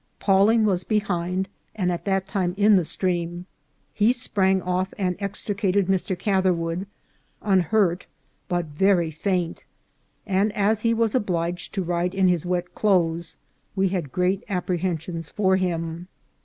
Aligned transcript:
Pawling 0.17 0.65
was 0.65 0.83
behind, 0.83 1.47
and 1.75 1.91
at 1.91 2.05
that 2.05 2.27
time 2.27 2.55
in 2.57 2.75
the 2.75 2.83
stream. 2.83 3.45
He 3.93 4.11
sprang 4.13 4.59
off 4.59 4.95
and 4.97 5.15
extricated 5.19 5.85
Mr. 5.85 6.17
Catherwood, 6.17 6.87
unhurt, 7.43 8.07
but 8.47 8.65
very 8.65 9.11
faint, 9.11 9.63
and, 10.25 10.51
as 10.53 10.81
he 10.81 10.95
was 10.95 11.13
obliged 11.13 11.75
to 11.75 11.83
ride 11.83 12.15
in 12.15 12.29
his 12.29 12.47
wet 12.47 12.73
clothes, 12.73 13.37
we 13.75 13.89
had 13.89 14.11
great 14.11 14.43
apprehensions 14.49 15.29
for 15.29 15.55
him. 15.57 16.07